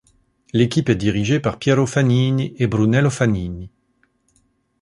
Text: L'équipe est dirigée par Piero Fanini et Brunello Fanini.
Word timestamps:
L'équipe 0.51 0.89
est 0.89 0.95
dirigée 0.95 1.39
par 1.39 1.59
Piero 1.59 1.85
Fanini 1.85 2.55
et 2.57 2.65
Brunello 2.65 3.11
Fanini. 3.11 3.69